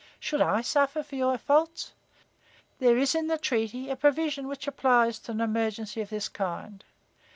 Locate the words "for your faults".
1.03-1.93